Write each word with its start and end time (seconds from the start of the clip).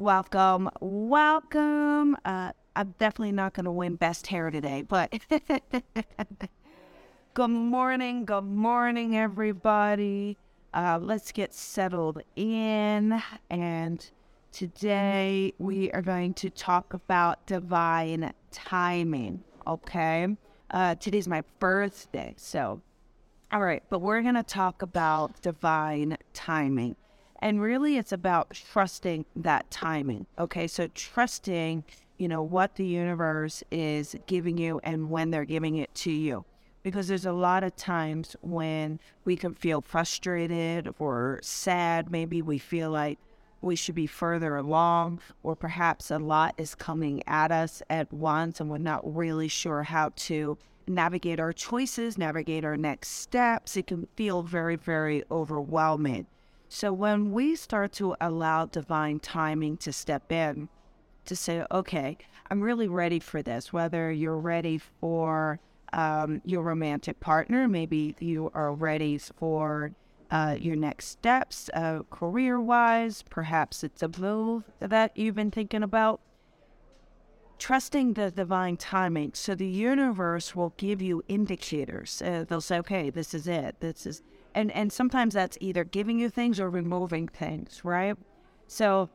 welcome, 0.00 0.70
welcome. 0.80 2.16
Uh, 2.24 2.52
I'm 2.74 2.94
definitely 2.98 3.32
not 3.32 3.52
going 3.52 3.66
to 3.66 3.70
win 3.70 3.96
best 3.96 4.28
hair 4.28 4.50
today, 4.50 4.80
but 4.80 5.12
good 7.34 7.48
morning, 7.48 8.24
good 8.24 8.44
morning, 8.44 9.18
everybody. 9.18 10.38
Uh, 10.72 10.98
let's 11.02 11.32
get 11.32 11.52
settled 11.52 12.22
in. 12.34 13.22
And 13.50 14.10
today 14.52 15.52
we 15.58 15.92
are 15.92 16.02
going 16.02 16.32
to 16.34 16.48
talk 16.48 16.94
about 16.94 17.46
divine 17.46 18.32
timing. 18.50 19.44
Okay. 19.66 20.28
Uh, 20.70 20.94
today's 20.94 21.28
my 21.28 21.42
birthday. 21.58 22.32
So, 22.38 22.80
all 23.52 23.60
right, 23.60 23.82
but 23.90 23.98
we're 23.98 24.22
going 24.22 24.36
to 24.36 24.42
talk 24.42 24.80
about 24.80 25.42
divine 25.42 26.16
timing. 26.32 26.96
And 27.40 27.60
really, 27.60 27.96
it's 27.96 28.12
about 28.12 28.50
trusting 28.50 29.24
that 29.36 29.70
timing. 29.70 30.26
Okay. 30.38 30.66
So, 30.66 30.88
trusting, 30.88 31.84
you 32.18 32.28
know, 32.28 32.42
what 32.42 32.76
the 32.76 32.84
universe 32.84 33.62
is 33.70 34.14
giving 34.26 34.58
you 34.58 34.80
and 34.84 35.10
when 35.10 35.30
they're 35.30 35.44
giving 35.44 35.76
it 35.76 35.94
to 35.96 36.10
you. 36.10 36.44
Because 36.82 37.08
there's 37.08 37.26
a 37.26 37.32
lot 37.32 37.64
of 37.64 37.76
times 37.76 38.36
when 38.40 39.00
we 39.24 39.36
can 39.36 39.54
feel 39.54 39.80
frustrated 39.80 40.94
or 40.98 41.40
sad. 41.42 42.10
Maybe 42.10 42.42
we 42.42 42.58
feel 42.58 42.90
like 42.90 43.18
we 43.62 43.76
should 43.76 43.94
be 43.94 44.06
further 44.06 44.56
along, 44.56 45.20
or 45.42 45.54
perhaps 45.54 46.10
a 46.10 46.18
lot 46.18 46.54
is 46.56 46.74
coming 46.74 47.22
at 47.26 47.52
us 47.52 47.82
at 47.90 48.12
once 48.12 48.60
and 48.60 48.70
we're 48.70 48.78
not 48.78 49.14
really 49.14 49.48
sure 49.48 49.82
how 49.82 50.10
to 50.16 50.56
navigate 50.86 51.38
our 51.38 51.52
choices, 51.52 52.16
navigate 52.16 52.64
our 52.64 52.76
next 52.76 53.08
steps. 53.08 53.76
It 53.76 53.86
can 53.86 54.08
feel 54.16 54.42
very, 54.42 54.76
very 54.76 55.24
overwhelming. 55.30 56.26
So 56.72 56.92
when 56.92 57.32
we 57.32 57.56
start 57.56 57.90
to 57.94 58.14
allow 58.20 58.64
divine 58.64 59.18
timing 59.18 59.76
to 59.78 59.92
step 59.92 60.30
in, 60.30 60.68
to 61.24 61.34
say, 61.34 61.66
okay, 61.68 62.16
I'm 62.48 62.60
really 62.60 62.86
ready 62.86 63.18
for 63.18 63.42
this, 63.42 63.72
whether 63.72 64.12
you're 64.12 64.38
ready 64.38 64.78
for 64.78 65.58
um, 65.92 66.40
your 66.44 66.62
romantic 66.62 67.18
partner, 67.18 67.66
maybe 67.66 68.14
you 68.20 68.52
are 68.54 68.72
ready 68.72 69.18
for 69.18 69.90
uh, 70.30 70.56
your 70.60 70.76
next 70.76 71.06
steps 71.06 71.68
uh, 71.74 72.04
career 72.08 72.60
wise, 72.60 73.24
perhaps 73.28 73.82
it's 73.82 74.04
a 74.04 74.08
move 74.20 74.62
that 74.78 75.16
you've 75.16 75.34
been 75.34 75.50
thinking 75.50 75.82
about. 75.82 76.20
Trusting 77.58 78.14
the 78.14 78.30
divine 78.30 78.76
timing. 78.76 79.32
So 79.34 79.56
the 79.56 79.66
universe 79.66 80.54
will 80.54 80.72
give 80.76 81.02
you 81.02 81.24
indicators. 81.26 82.22
Uh, 82.22 82.44
they'll 82.48 82.60
say, 82.60 82.78
okay, 82.78 83.10
this 83.10 83.34
is 83.34 83.48
it. 83.48 83.74
This 83.80 84.06
is 84.06 84.22
and 84.54 84.70
and 84.72 84.92
sometimes 84.92 85.34
that's 85.34 85.58
either 85.60 85.84
giving 85.84 86.18
you 86.18 86.28
things 86.28 86.60
or 86.60 86.70
removing 86.70 87.28
things, 87.28 87.80
right? 87.84 88.16
So 88.66 89.10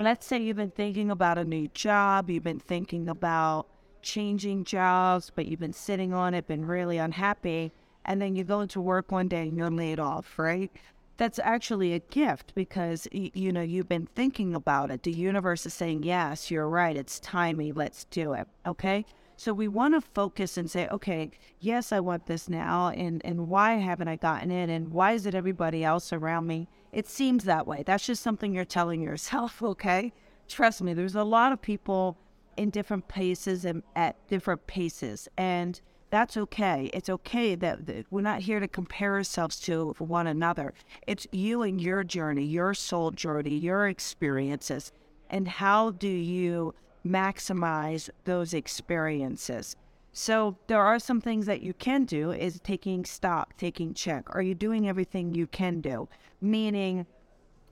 let's 0.00 0.26
say 0.26 0.38
you've 0.38 0.56
been 0.56 0.70
thinking 0.70 1.10
about 1.10 1.38
a 1.38 1.44
new 1.44 1.68
job, 1.68 2.30
you've 2.30 2.44
been 2.44 2.60
thinking 2.60 3.08
about 3.08 3.66
changing 4.02 4.64
jobs, 4.64 5.30
but 5.34 5.46
you've 5.46 5.60
been 5.60 5.72
sitting 5.72 6.12
on 6.12 6.34
it, 6.34 6.46
been 6.46 6.66
really 6.66 6.98
unhappy, 6.98 7.72
and 8.04 8.20
then 8.20 8.34
you 8.34 8.44
go 8.44 8.60
into 8.60 8.80
work 8.80 9.12
one 9.12 9.28
day 9.28 9.42
and 9.42 9.56
you're 9.56 9.70
laid 9.70 10.00
off, 10.00 10.38
right? 10.38 10.70
That's 11.16 11.38
actually 11.38 11.92
a 11.94 12.00
gift 12.00 12.52
because 12.54 13.06
you 13.12 13.52
know 13.52 13.62
you've 13.62 13.88
been 13.88 14.08
thinking 14.14 14.54
about 14.54 14.90
it. 14.90 15.02
The 15.04 15.12
universe 15.12 15.66
is 15.66 15.74
saying, 15.74 16.02
"Yes, 16.02 16.50
you're 16.50 16.68
right. 16.68 16.96
It's 16.96 17.20
timely. 17.20 17.70
Let's 17.70 18.04
do 18.04 18.32
it." 18.32 18.48
Okay? 18.66 19.04
So 19.36 19.52
we 19.52 19.68
want 19.68 19.94
to 19.94 20.00
focus 20.00 20.56
and 20.56 20.70
say, 20.70 20.88
okay, 20.88 21.30
yes, 21.58 21.92
I 21.92 22.00
want 22.00 22.26
this 22.26 22.48
now. 22.48 22.88
And, 22.88 23.24
and 23.24 23.48
why 23.48 23.74
haven't 23.74 24.08
I 24.08 24.16
gotten 24.16 24.50
it? 24.50 24.70
And 24.70 24.92
why 24.92 25.12
is 25.12 25.26
it 25.26 25.34
everybody 25.34 25.84
else 25.84 26.12
around 26.12 26.46
me? 26.46 26.68
It 26.92 27.08
seems 27.08 27.44
that 27.44 27.66
way. 27.66 27.82
That's 27.84 28.06
just 28.06 28.22
something 28.22 28.54
you're 28.54 28.64
telling 28.64 29.00
yourself, 29.02 29.62
okay? 29.62 30.12
Trust 30.48 30.82
me, 30.82 30.94
there's 30.94 31.14
a 31.14 31.24
lot 31.24 31.52
of 31.52 31.62
people 31.62 32.18
in 32.56 32.70
different 32.70 33.08
places 33.08 33.64
and 33.64 33.82
at 33.96 34.16
different 34.28 34.66
paces. 34.66 35.28
And 35.36 35.80
that's 36.10 36.36
okay. 36.36 36.90
It's 36.92 37.08
okay 37.08 37.54
that, 37.54 37.86
that, 37.86 38.06
we're 38.10 38.20
not 38.20 38.42
here 38.42 38.60
to 38.60 38.68
compare 38.68 39.14
ourselves 39.14 39.58
to 39.60 39.94
one 39.98 40.26
another. 40.26 40.74
It's 41.06 41.26
you 41.32 41.62
and 41.62 41.80
your 41.80 42.04
journey, 42.04 42.44
your 42.44 42.74
soul 42.74 43.12
journey, 43.12 43.56
your 43.56 43.88
experiences. 43.88 44.92
And 45.30 45.48
how 45.48 45.92
do 45.92 46.08
you 46.08 46.74
maximize 47.06 48.08
those 48.24 48.54
experiences. 48.54 49.76
So 50.12 50.58
there 50.66 50.82
are 50.82 50.98
some 50.98 51.20
things 51.20 51.46
that 51.46 51.62
you 51.62 51.72
can 51.72 52.04
do 52.04 52.32
is 52.32 52.60
taking 52.60 53.04
stock, 53.04 53.56
taking 53.56 53.94
check. 53.94 54.24
Are 54.34 54.42
you 54.42 54.54
doing 54.54 54.88
everything 54.88 55.34
you 55.34 55.46
can 55.46 55.80
do? 55.80 56.08
Meaning 56.40 57.06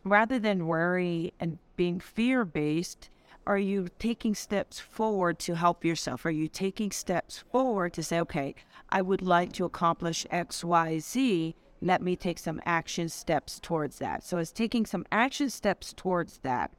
rather 0.05 0.39
than 0.39 0.67
worry 0.67 1.35
and 1.39 1.59
being 1.77 2.01
fear 2.01 2.45
based, 2.45 3.11
are 3.47 3.59
you 3.59 3.89
taking 3.99 4.35
steps 4.35 4.81
forward 4.81 5.39
to 5.41 5.55
help 5.55 5.85
yourself? 5.85 6.25
Are 6.25 6.31
you 6.31 6.49
taking 6.49 6.91
steps 6.91 7.45
forward 7.51 7.93
to 7.95 8.03
say, 8.03 8.21
okay, 8.21 8.55
I 8.89 9.03
would 9.03 9.23
like 9.23 9.53
to 9.55 9.65
accomplish 9.65 10.27
X, 10.31 10.65
Y, 10.65 10.99
Z. 10.99 11.55
Let 11.83 12.03
me 12.03 12.17
take 12.17 12.39
some 12.39 12.61
action 12.65 13.09
steps 13.09 13.59
towards 13.61 13.99
that. 13.99 14.25
So 14.25 14.39
it's 14.39 14.53
taking 14.53 14.85
some 14.85 15.07
action 15.13 15.51
steps 15.51 15.93
towards 15.95 16.39
that 16.39 16.71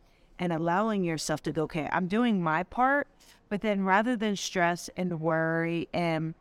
and 0.42 0.52
allowing 0.52 1.04
yourself 1.04 1.44
to 1.44 1.52
go, 1.52 1.64
okay, 1.64 1.88
I'm 1.92 2.08
doing 2.08 2.42
my 2.42 2.64
part, 2.64 3.08
but 3.48 3.62
then 3.62 3.86
rather 3.86 4.16
than 4.18 4.36
stress 4.36 4.90
and 4.98 5.22
worry 5.22 5.88
and 5.94 6.34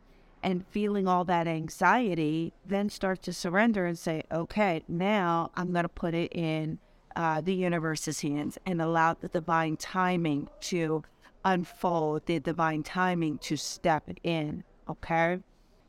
and 0.43 0.65
feeling 0.71 1.07
all 1.07 1.23
that 1.23 1.47
anxiety, 1.47 2.51
then 2.65 2.89
start 2.89 3.21
to 3.21 3.31
surrender 3.31 3.85
and 3.85 3.99
say, 3.99 4.23
okay, 4.31 4.81
now 4.87 5.51
I'm 5.55 5.71
going 5.71 5.83
to 5.83 5.89
put 5.89 6.15
it 6.15 6.33
in 6.33 6.79
uh, 7.15 7.41
the 7.41 7.53
universe's 7.53 8.21
hands 8.21 8.57
and 8.65 8.81
allow 8.81 9.13
the 9.13 9.27
divine 9.27 9.77
timing 9.77 10.49
to 10.61 11.03
unfold, 11.45 12.25
the 12.25 12.39
divine 12.39 12.81
timing 12.81 13.37
to 13.37 13.55
step 13.55 14.09
in. 14.23 14.63
Okay. 14.89 15.41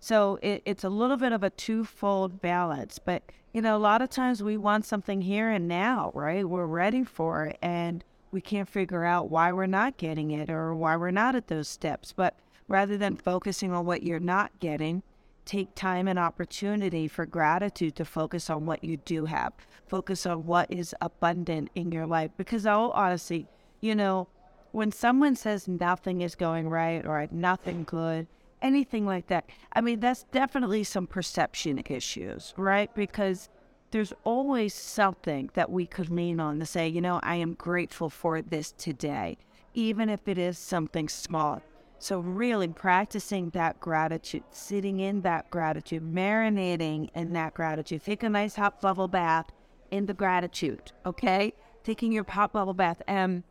So 0.03 0.41
it, 0.43 0.63
it's 0.65 0.83
a 0.83 0.89
little 0.89 1.17
bit 1.17 1.31
of 1.31 1.45
a 1.45 1.51
twofold 1.51 2.41
balance, 2.41 2.99
but 2.99 3.23
you 3.53 3.63
know, 3.63 3.77
a 3.77 3.79
lot 3.79 4.03
of 4.03 4.11
times 4.11 4.43
we 4.43 4.57
want 4.57 4.85
something 4.85 5.21
here 5.21 5.49
and 5.49 5.69
now, 5.69 6.11
right? 6.13 6.45
We're 6.45 6.67
ready 6.67 7.05
for 7.05 7.47
it. 7.47 7.59
And 7.63 8.03
we 8.33 8.41
can't 8.41 8.69
figure 8.69 9.05
out 9.05 9.31
why 9.31 9.53
we're 9.53 9.67
not 9.67 9.99
getting 9.99 10.33
it 10.33 10.51
or 10.51 10.75
why 10.75 10.97
we're 10.97 11.13
not 11.13 11.37
at 11.37 11.47
those 11.47 11.69
steps. 11.69 12.13
But 12.13 12.37
rather 12.67 12.99
than 12.99 13.15
focusing 13.15 13.71
on 13.73 13.87
what 13.87 14.03
you're 14.03 14.19
not 14.19 14.51
getting, 14.59 15.05
take 15.45 15.73
time 15.77 16.09
and 16.09 16.19
opportunity 16.19 17.07
for 17.07 17.25
gratitude 17.25 17.95
to 17.95 18.05
focus 18.05 18.51
on 18.51 18.67
what 18.67 18.83
you 18.83 18.97
do 18.97 19.27
have. 19.27 19.53
Focus 19.87 20.27
on 20.27 20.47
what 20.47 20.69
is 20.69 20.97
abundant 21.01 21.71
in 21.77 21.93
your 21.93 22.07
life. 22.07 22.33
Because, 22.37 22.67
oh, 22.67 22.91
honestly, 22.93 23.47
you 23.81 23.95
know, 23.95 24.27
when 24.73 24.91
someone 24.91 25.37
says 25.37 25.69
nothing 25.69 26.23
is 26.23 26.35
going 26.35 26.69
right 26.69 27.07
or 27.07 27.29
nothing 27.31 27.85
good, 27.85 28.27
anything 28.63 29.05
like 29.05 29.27
that. 29.27 29.45
I 29.73 29.81
mean, 29.81 30.01
that's 30.01 30.25
definitely 30.25 30.85
some 30.85 31.07
perception 31.07 31.83
issues, 31.87 32.55
right? 32.57 32.95
Because 32.95 33.49
there's 33.91 34.13
always 34.25 34.73
something 34.73 35.51
that 35.55 35.71
we 35.71 35.87
could 35.87 36.09
lean 36.09 36.41
on 36.41 36.59
to 36.59 36.67
say, 36.67 36.89
you 36.89 37.01
know, 37.01 37.21
I 37.23 37.37
am 37.37 37.55
grateful 37.55 38.09
for 38.09 38.41
this 38.41 38.73
today, 38.73 39.37
even 39.75 40.09
if 40.09 40.27
it 40.27 40.39
is 40.39 40.59
something 40.59 41.09
small. 41.09 41.63
So, 41.99 42.19
really 42.19 42.67
practicing 42.67 43.51
that 43.51 43.79
gratitude, 43.79 44.43
sitting 44.51 44.99
in 44.99 45.21
that 45.21 45.51
gratitude, 45.51 46.03
marinating 46.03 47.11
in 47.15 47.33
that 47.35 47.55
gratitude. 47.55 48.03
Take 48.03 48.25
a 48.25 48.29
nice 48.29 48.57
hot 48.57 48.81
bubble 48.81 49.07
bath 49.07 49.53
in 49.93 50.07
the 50.07 50.15
gratitude, 50.15 50.91
okay? 51.07 51.53
Taking 51.85 52.11
your 52.11 52.25
hot 52.29 52.53
bubble 52.53 52.75
bath, 52.75 53.03
and 53.07 53.45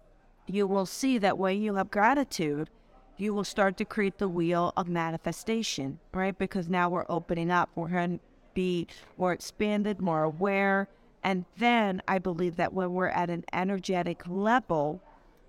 you 0.48 0.68
will 0.68 0.86
see 0.86 1.18
that 1.20 1.38
when 1.38 1.62
you 1.62 1.76
have 1.76 1.92
gratitude, 1.92 2.70
you 3.22 3.36
will 3.36 3.44
start 3.44 3.78
to 3.78 3.86
create 3.86 4.18
the 4.18 4.28
wheel 4.28 4.74
of 4.76 4.88
manifestation, 4.90 6.00
right? 6.12 6.36
Because 6.36 6.68
now 6.68 6.90
we're 6.90 7.06
opening 7.08 7.52
up, 7.52 7.70
we're 7.76 7.88
going 7.88 8.18
to 8.18 8.24
be 8.56 8.88
more 9.16 9.32
expanded, 9.32 10.02
more 10.02 10.24
aware. 10.24 10.88
And 11.24 11.46
then 11.59 12.02
I 12.08 12.18
believe 12.18 12.56
that 12.56 12.74
when 12.74 12.94
we're 12.94 13.09
at 13.09 13.30
an 13.30 13.46
energetic 13.54 14.24
level, 14.28 15.02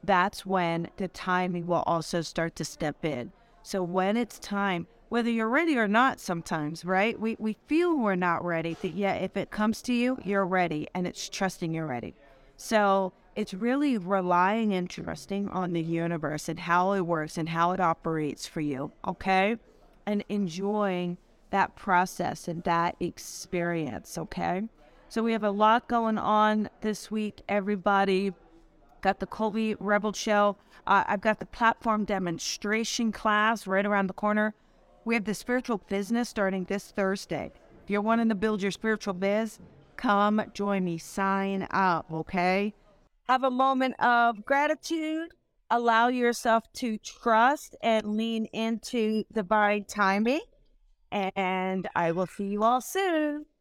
that's 0.04 0.44
when 0.44 0.88
the 0.98 1.08
timing 1.08 1.66
will 1.66 1.82
also 1.86 2.20
start 2.20 2.54
to 2.56 2.64
step 2.64 3.06
in. 3.06 3.32
So 3.62 3.82
when 3.82 4.18
it's 4.18 4.38
time, 4.38 4.86
whether 5.08 5.30
you're 5.30 5.48
ready 5.48 5.78
or 5.78 5.88
not, 5.88 6.20
sometimes, 6.20 6.84
right? 6.84 7.18
We, 7.18 7.36
we 7.38 7.56
feel 7.68 7.96
we're 7.96 8.16
not 8.16 8.44
ready, 8.44 8.76
but 8.82 8.92
yet 8.92 9.22
if 9.22 9.34
it 9.34 9.50
comes 9.50 9.80
to 9.82 9.94
you, 9.94 10.18
you're 10.22 10.44
ready 10.44 10.88
and 10.94 11.06
it's 11.06 11.26
trusting 11.26 11.72
you're 11.72 11.86
ready. 11.86 12.14
So 12.58 13.14
it's 13.34 13.54
really 13.54 13.96
relying 13.96 14.74
and 14.74 14.88
trusting 14.88 15.48
on 15.48 15.72
the 15.72 15.82
universe 15.82 16.48
and 16.48 16.60
how 16.60 16.92
it 16.92 17.02
works 17.02 17.38
and 17.38 17.48
how 17.48 17.72
it 17.72 17.80
operates 17.80 18.46
for 18.46 18.60
you, 18.60 18.92
okay? 19.06 19.56
And 20.06 20.24
enjoying 20.28 21.16
that 21.50 21.76
process 21.76 22.48
and 22.48 22.62
that 22.64 22.96
experience, 23.00 24.18
okay? 24.18 24.62
So 25.08 25.22
we 25.22 25.32
have 25.32 25.44
a 25.44 25.50
lot 25.50 25.88
going 25.88 26.18
on 26.18 26.68
this 26.80 27.10
week, 27.10 27.42
everybody. 27.48 28.32
Got 29.00 29.20
the 29.20 29.26
Colby 29.26 29.74
Rebel 29.78 30.12
Show. 30.12 30.56
Uh, 30.86 31.04
I've 31.06 31.20
got 31.20 31.38
the 31.38 31.46
platform 31.46 32.04
demonstration 32.04 33.12
class 33.12 33.66
right 33.66 33.84
around 33.84 34.06
the 34.06 34.14
corner. 34.14 34.54
We 35.04 35.14
have 35.14 35.24
the 35.24 35.34
spiritual 35.34 35.78
business 35.88 36.28
starting 36.28 36.64
this 36.64 36.90
Thursday. 36.90 37.50
If 37.82 37.90
you're 37.90 38.00
wanting 38.00 38.28
to 38.28 38.34
build 38.34 38.62
your 38.62 38.70
spiritual 38.70 39.14
biz, 39.14 39.58
come 39.96 40.42
join 40.54 40.84
me. 40.84 40.98
Sign 40.98 41.66
up, 41.70 42.06
okay? 42.12 42.74
Have 43.28 43.44
a 43.44 43.50
moment 43.50 43.94
of 44.00 44.44
gratitude. 44.44 45.30
Allow 45.70 46.08
yourself 46.08 46.64
to 46.74 46.98
trust 46.98 47.76
and 47.82 48.16
lean 48.16 48.46
into 48.46 49.24
divine 49.32 49.84
timing. 49.84 50.40
And 51.10 51.88
I 51.94 52.12
will 52.12 52.26
see 52.26 52.46
you 52.46 52.62
all 52.62 52.80
soon. 52.80 53.46